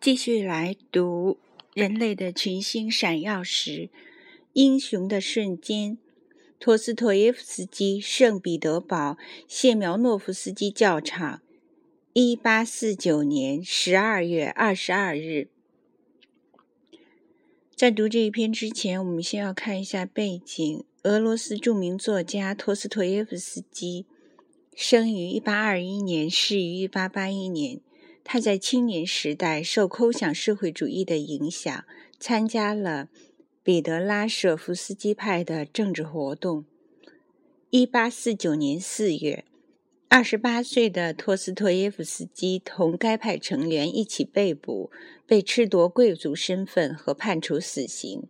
[0.00, 1.36] 继续来读
[1.74, 3.90] 人类的群星闪耀时，
[4.54, 5.98] 英雄的瞬间。
[6.58, 11.42] 托斯托耶夫斯基圣彼得堡谢苗诺夫斯基教场，
[12.14, 15.48] 一八四九年十二月二十二日。
[17.76, 20.82] 在读这一篇之前，我们先要看一下背景。
[21.02, 24.06] 俄罗斯著名作家托斯托耶夫斯基
[24.74, 27.80] 生于一八二一年，逝于一八八一年。
[28.32, 31.84] 他在青年时代受空想社会主义的影响，
[32.20, 33.08] 参加了
[33.64, 36.64] 彼得拉舍夫斯基派的政治活动。
[37.70, 39.44] 一八四九年四月，
[40.08, 44.92] 二十八岁的托斯托耶夫斯基同该派成员一起被捕，
[45.26, 48.28] 被褫夺贵族身份和判处死刑。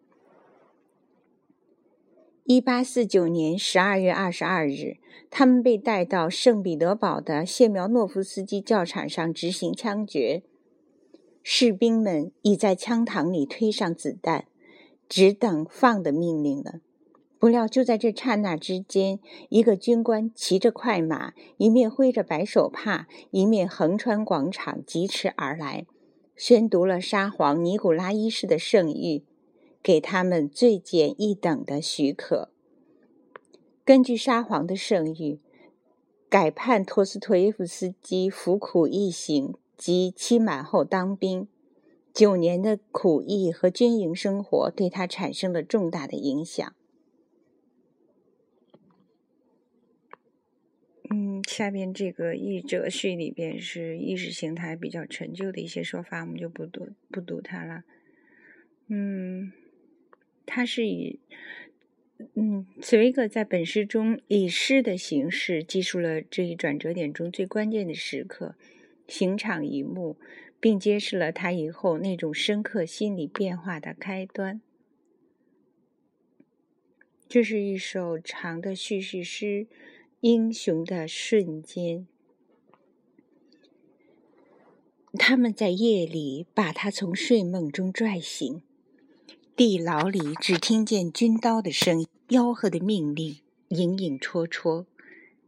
[2.53, 4.97] 一八四九年十二月二十二日，
[5.31, 10.43] 他们被带到圣彼得堡的谢苗诺夫斯基教场上执行枪决。
[11.45, 14.47] 士兵们已在枪膛里推上子弹，
[15.09, 16.81] 只等放的命令了。
[17.39, 25.87] 不料，就在这刹那之间，一个军官骑着快马，一面挥着白手帕，一面横穿广场疾驰而来，
[26.35, 29.23] 宣读了沙皇尼古拉一世的圣谕。
[29.83, 32.51] 给他们最简易等的许可。
[33.85, 35.39] 根据沙皇的圣谕，
[36.29, 41.49] 改判托斯托耶夫斯基服苦役刑及期满后当兵。
[42.13, 46.75] 九年的苦役和军营生活对他产生了重大的影响。
[51.09, 57.83] 嗯，下边这个译者序里边是意识形态比较陈旧的一些说法，我们就不读不读它了。
[58.89, 59.53] 嗯。
[60.53, 61.21] 他是以，
[62.35, 68.57] 嗯，茨威格在本诗中以诗的形式记述了这一转折点中最关键的时刻，
[69.07, 70.17] 刑场一幕，
[70.59, 74.61] 并揭示了他以后那种深刻心理变化的开端。
[77.29, 79.67] 这是一首长的叙事诗，
[80.19, 81.99] 《英雄的瞬间》。
[85.13, 88.63] 他们在夜里把他从睡梦中拽醒。
[89.61, 94.87] 地牢里只听见军刀的声音，吆喝的命令，影影绰绰，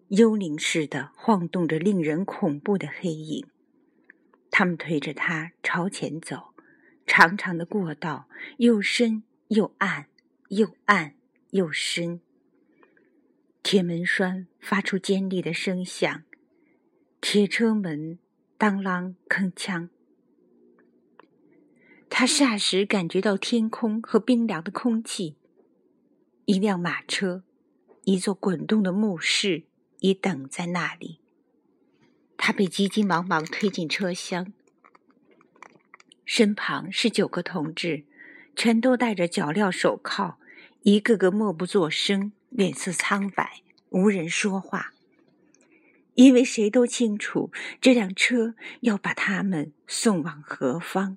[0.09, 3.47] 幽灵似的晃动着令人恐怖的黑影。
[4.51, 6.53] 他们推着他朝前走，
[7.07, 8.29] 长长的过道
[8.59, 10.09] 又深又暗，
[10.49, 11.15] 又暗
[11.53, 12.21] 又深。
[13.63, 16.23] 铁门栓发出尖利的声响，
[17.23, 18.19] 铁车门
[18.59, 19.89] 当啷铿锵。
[22.23, 25.35] 他霎时感觉到天空和冰凉的空气。
[26.45, 27.43] 一辆马车，
[28.05, 29.65] 一座滚动的墓室
[29.99, 31.19] 已等在那里。
[32.37, 34.53] 他被急急忙忙推进车厢，
[36.25, 38.05] 身旁是九个同志，
[38.55, 40.39] 全都戴着脚镣手铐，
[40.83, 44.93] 一个个默不作声，脸色苍白，无人说话，
[46.15, 47.51] 因为谁都清楚
[47.81, 51.17] 这辆车要把他们送往何方。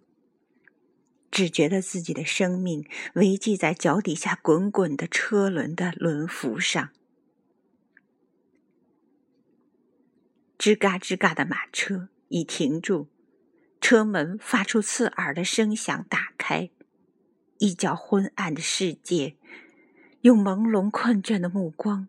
[1.35, 6.91] 只觉得自己的生命围系在脚底下滚滚的车轮的轮辐上，
[10.57, 13.09] 吱嘎吱嘎的马车已停住，
[13.81, 16.69] 车门发出刺耳的声响，打开，
[17.57, 19.35] 一角昏暗的世界
[20.21, 22.07] 用朦胧困倦的目光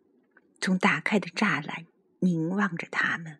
[0.60, 1.84] 从打开的栅栏
[2.20, 3.38] 凝望着他们，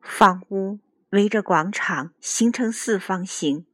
[0.00, 0.78] 房屋。
[1.14, 3.64] 围着广场形成四方形，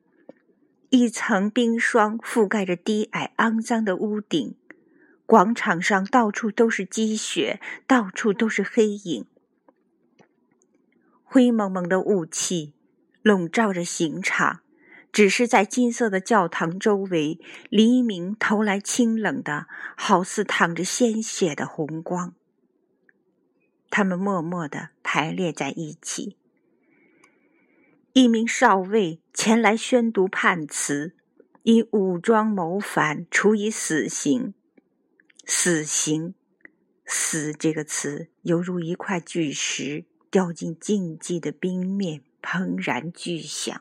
[0.90, 4.54] 一层冰霜覆盖着低矮肮脏的屋顶。
[5.24, 9.24] 广场上到处都是积雪，到处都是黑影。
[11.24, 12.74] 灰蒙蒙的雾气
[13.22, 14.60] 笼罩着刑场，
[15.10, 17.40] 只是在金色的教堂周围，
[17.70, 22.34] 黎明投来清冷的，好似淌着鲜血的红光。
[23.88, 26.36] 他们默默地排列在一起。
[28.20, 31.14] 一名少尉前来宣读判词，
[31.62, 34.52] 因武装谋反处以死刑。
[35.46, 36.34] 死刑，
[37.06, 43.80] 死这个词犹如一块巨石掉进静寂的冰面，砰然巨响，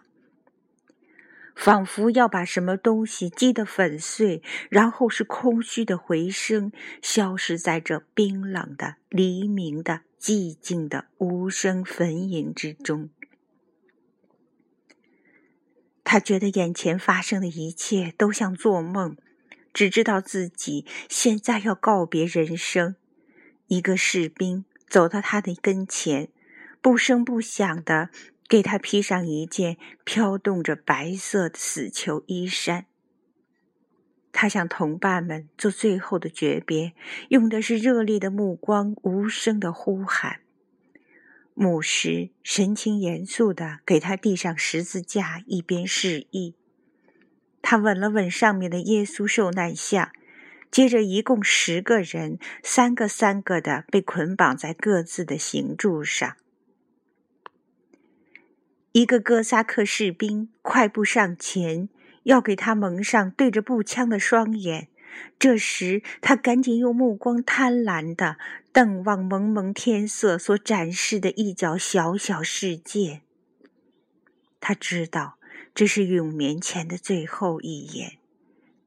[1.53, 6.71] 仿佛要把什么东西击得粉碎，然后是空虚的回声，
[7.01, 13.09] 消失在这冰冷的、黎明的、寂静的无声坟茔之中。
[16.11, 19.15] 他觉得眼前发生的一切都像做梦，
[19.71, 22.95] 只知道自己现在要告别人生。
[23.67, 26.29] 一个士兵走到他的跟前，
[26.81, 28.09] 不声不响地
[28.47, 32.87] 给他披上一件飘动着白色的死囚衣衫。
[34.31, 36.95] 他向同伴们做最后的诀别，
[37.27, 40.39] 用的是热烈的目光、无声的呼喊。
[41.61, 46.55] 牧师神情严肃地给他递上十字架，一边示意。
[47.61, 50.13] 他吻了吻上面的耶稣受难像，
[50.71, 56.37] 接着一共十个人，三个三个的被捆绑在各自的行柱上。
[58.93, 61.89] 一个哥萨克士兵快步上前，
[62.23, 64.87] 要给他蒙上对着步枪的双眼。
[65.37, 68.37] 这时，他赶紧用目光贪婪地
[68.71, 73.21] 瞪望蒙蒙天色所展示的一角小小世界。
[74.59, 75.37] 他知道
[75.73, 78.17] 这是永眠前的最后一眼。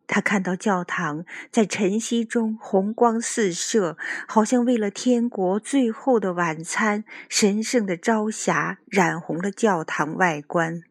[0.06, 3.96] 他看到教堂在晨曦中红光四射，
[4.28, 10.82] 好像为了天国最后的晚餐，神圣的朝霞染红了教堂外观。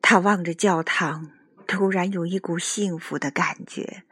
[0.00, 1.37] 他望着教堂。
[1.68, 4.02] 突然有一股幸福的感觉，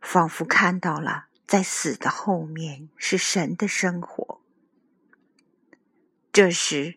[0.00, 4.40] 仿佛看到了在死的后面是神的生活。
[6.32, 6.96] 这时，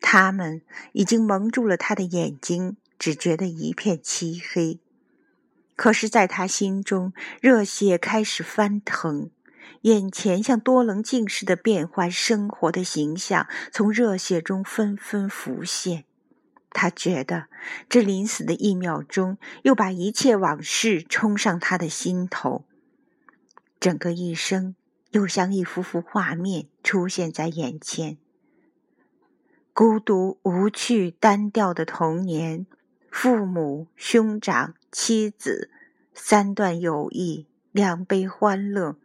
[0.00, 0.62] 他们
[0.92, 4.80] 已经蒙住了他的眼睛，只觉得一片漆黑。
[5.76, 9.30] 可是，在他心中，热血开始翻腾，
[9.82, 16.04] 眼前像多棱镜似的变换生活的形象从热血中纷纷浮现。
[16.72, 17.46] 他觉得，
[17.88, 22.64] 这临死的一秒钟，又把一切往事冲上他的心头。
[23.78, 24.74] 整个一生，
[25.10, 28.16] 又像一幅幅画面出现在眼前：
[29.72, 32.66] 孤独、无趣、单调的童年，
[33.10, 35.70] 父母、兄长、妻子，
[36.14, 38.96] 三段友谊，两杯欢乐，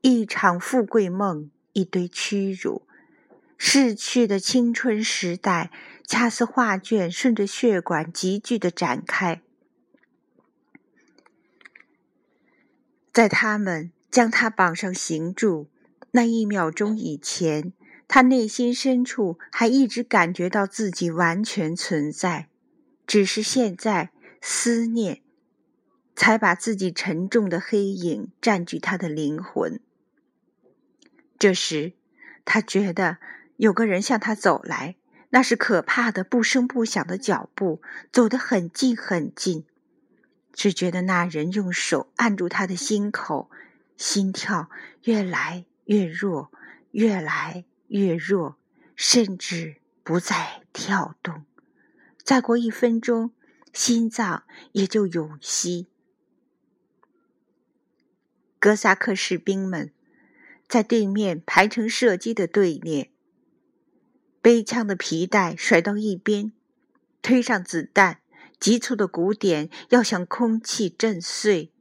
[0.00, 2.82] 一场富贵梦，一堆屈辱。
[3.62, 5.70] 逝去的青春时代，
[6.06, 9.42] 恰似画卷顺着血管急剧的展开。
[13.12, 15.68] 在他们将他绑上刑柱
[16.12, 17.74] 那一秒钟以前，
[18.08, 22.48] 他内心深处还一直感觉到自己完全存在，
[23.06, 24.08] 只是现在
[24.40, 25.20] 思念，
[26.16, 29.78] 才把自己沉重的黑影占据他的灵魂。
[31.38, 31.92] 这时，
[32.46, 33.18] 他觉得。
[33.60, 34.96] 有个人向他走来，
[35.28, 39.66] 那是可怕的不声不响的脚步，走得很近很近。
[40.54, 43.50] 只觉得那人用手按住他的心口，
[43.98, 44.70] 心跳
[45.02, 46.50] 越来越弱，
[46.92, 48.56] 越来越弱，
[48.96, 51.44] 甚至不再跳动。
[52.24, 53.32] 再过一分钟，
[53.74, 55.88] 心脏也就永息。
[58.58, 59.92] 哥萨克士兵们
[60.66, 63.10] 在对面排成射击的队列。
[64.42, 66.52] 背枪的皮带甩到一边，
[67.20, 68.20] 推上子弹，
[68.58, 71.72] 急促的鼓点要向空气震碎，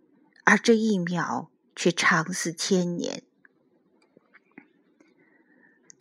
[0.44, 3.24] 而这一秒却长似千年。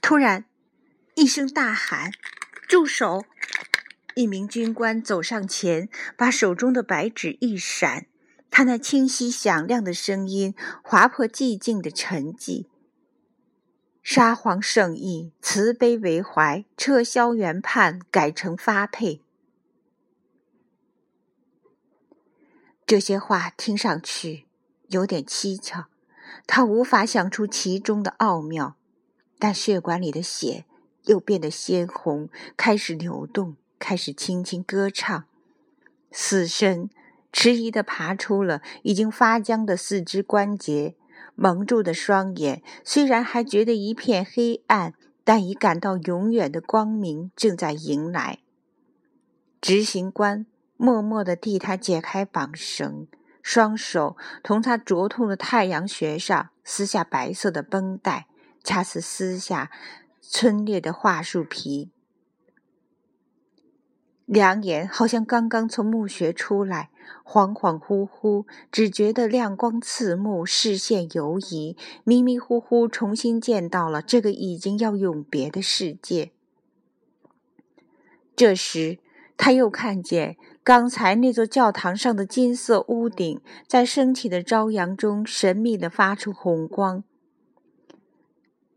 [0.01, 0.47] 突然，
[1.15, 2.11] 一声大喊
[2.67, 3.25] ：“住手！”
[4.17, 8.07] 一名军官走上前，把手中的白纸一闪，
[8.51, 12.67] 他那清晰响亮的声音划破寂静的沉寂。
[14.03, 19.23] 沙皇圣意，慈悲为怀，撤销原判，改成发配。
[22.87, 24.47] 这些话听上去
[24.89, 25.89] 有点蹊跷，
[26.47, 28.77] 他无法想出其中的奥妙。
[29.39, 30.65] 但血管里的血
[31.05, 35.27] 又变得鲜红，开始流动，开始轻轻歌唱。
[36.11, 36.89] 死神
[37.31, 40.97] 迟疑地爬出了已经发僵的四肢关节。
[41.41, 44.93] 蒙住的双眼，虽然还觉得一片黑暗，
[45.23, 48.41] 但已感到永远的光明正在迎来。
[49.61, 53.07] 执行官默默地替他解开绑绳，
[53.41, 58.27] 双手同他灼痛的太阳穴上撕下白色的绷带，
[58.65, 59.71] 恰似撕下
[60.21, 61.93] 皴裂的桦树皮。
[64.27, 66.91] 两眼好像刚刚从墓穴出来，
[67.25, 76.33] 恍恍惚惚，只觉得亮光刺目，视线游移，迷迷糊糊，重新见到了这个已经要永别的世界。
[78.35, 78.99] 这时，
[79.37, 87.05] 他又看见刚才那座教堂上的金色屋顶，在升起的朝阳中神秘地发出红光。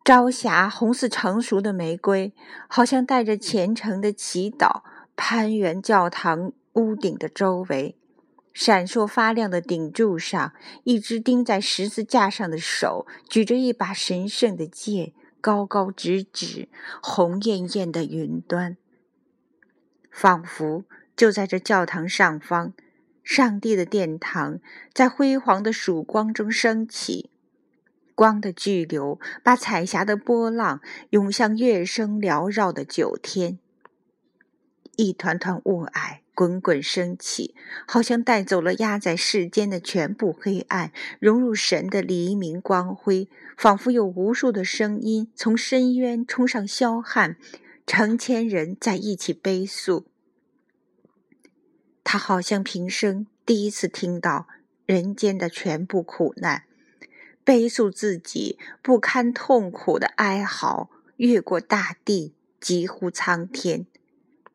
[0.03, 2.33] 朝霞红似成熟的玫瑰，
[2.67, 4.81] 好像带着虔诚的祈祷。
[5.23, 7.95] 攀援教堂屋顶的周围，
[8.53, 10.53] 闪烁发亮的顶柱上，
[10.83, 16.67] 一只钉在十字架上的手举着一把神圣的剑，高高直指、
[17.01, 18.77] 红艳艳的云端，
[20.11, 20.83] 仿佛
[21.15, 22.73] 就在这教堂上方，
[23.23, 24.59] 上帝的殿堂
[24.93, 27.29] 在辉煌的曙光中升起。
[28.13, 33.57] 光的巨流把彩霞的波浪涌向乐声缭绕的九天。
[34.97, 37.53] 一团团雾霭滚滚升起，
[37.85, 43.29] 好像带走了压在世间的全部黑暗，融入神的黎明光辉。
[43.55, 47.37] 仿佛有无数的声音从深渊冲上霄汉，
[47.85, 50.07] 成千人在一起悲诉。
[52.03, 54.47] 他好像平生第一次听到
[54.87, 56.63] 人间的全部苦难，
[57.43, 63.85] 悲诉自己不堪痛苦的哀嚎，越过大地，疾呼苍天。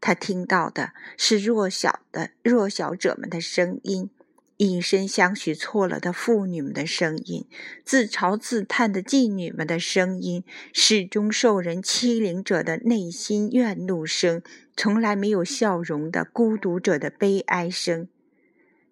[0.01, 4.11] 他听到的是弱小的弱小者们的声音。
[4.59, 7.47] 以身相许错了的妇女们的声音，
[7.85, 14.41] 自嘲自叹的妓女们的声音，始终受人欺凌者的内心怨怒声，
[14.75, 18.09] 从来没有笑容的孤独者的悲哀声。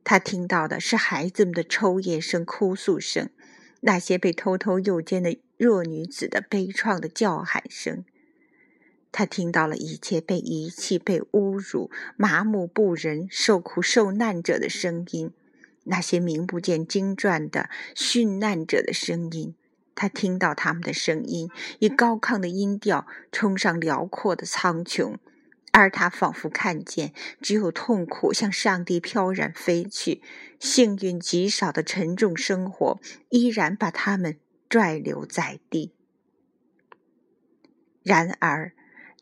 [0.04, 3.30] 他听到的是孩子们的抽噎声、哭诉声，
[3.80, 8.04] 那些被偷偷诱奸的弱女子的悲怆的叫喊声。
[9.16, 15.30] 他听到了一切被遗弃、被侮辱、麻木不仁、受苦受难者的声音。
[15.85, 19.54] 那些名不见经传的殉难者的声音，
[19.94, 25.14] 他听到他们的声音，以高亢的音调冲上辽阔的苍穹，
[25.71, 30.21] 而他仿佛看见，只有痛苦向上帝飘然飞去，
[30.59, 35.92] 幸运极少的沉重生活依然把他们拽留在地。
[38.02, 38.73] 然而，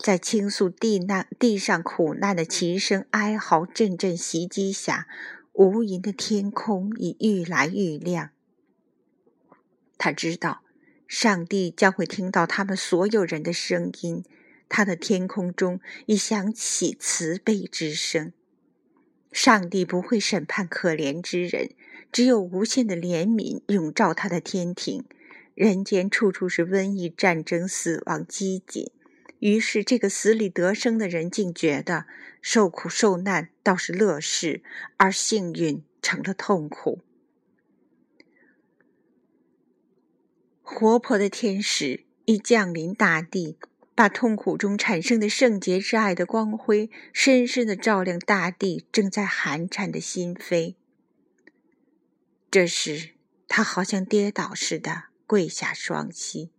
[0.02, 5.06] 在倾诉地难地上苦难的齐声哀嚎阵阵袭击下。
[5.52, 8.30] 无垠的天空已愈来愈亮。
[9.98, 10.62] 他知道，
[11.06, 14.24] 上帝将会听到他们所有人的声音。
[14.70, 18.32] 他的天空中已响起慈悲之声。
[19.30, 21.72] 上帝不会审判可怜之人，
[22.10, 25.04] 只有无限的怜悯笼罩他的天庭。
[25.54, 28.88] 人间处处是瘟疫、战争、死亡、饥馑。
[29.42, 32.06] 于是，这个死里得生的人竟觉得
[32.40, 34.62] 受苦受难倒是乐事，
[34.96, 37.00] 而幸运成了痛苦。
[40.62, 43.58] 活泼的天使已降临大地，
[43.96, 50.76] 把痛苦中产生的圣洁之爱的光辉深深的照亮大地正在寒颤的心扉。
[52.48, 53.14] 这时，
[53.48, 56.52] 他好像跌倒似的跪下双膝。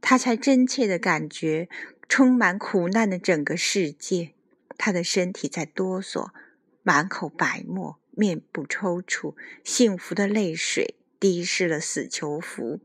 [0.00, 1.68] 他才真切的感觉，
[2.08, 4.32] 充满苦难的整个世界。
[4.76, 6.30] 他的身体在哆嗦，
[6.82, 12.80] 满口白沫，面部抽搐，幸福的泪水滴湿了死囚服。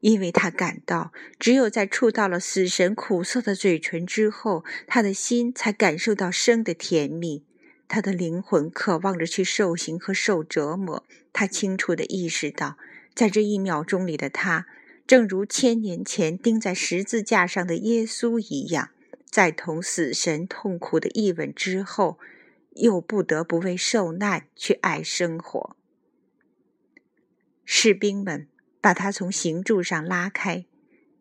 [0.00, 7.44] 因为他感到，只有在触到了死神苦涩的嘴唇之后，他的心才感受到生的甜蜜。
[7.86, 11.04] 他的灵魂渴望着去受刑和受折磨。
[11.34, 12.78] 他清楚地意识到，
[13.14, 14.66] 在这一秒钟里的他。
[15.10, 18.90] 正如千年前钉在十字架上的耶稣一样，
[19.28, 22.20] 在同死神痛苦的一吻之后，
[22.76, 25.74] 又不得不为受难去爱生活。
[27.64, 28.46] 士兵们
[28.80, 30.64] 把他从刑柱上拉开，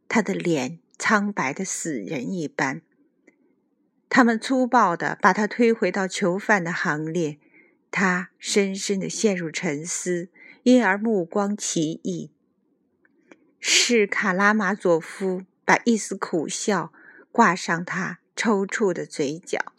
[0.07, 2.83] 他的脸苍白的死人一般。
[4.07, 7.39] 他们粗暴地把他推回到囚犯的行列，
[7.89, 10.29] 他深深地陷入沉思，
[10.61, 12.29] 因而目光奇异。
[13.59, 16.91] 是卡拉马佐夫把一丝苦笑
[17.31, 19.73] 挂上他抽搐的嘴角。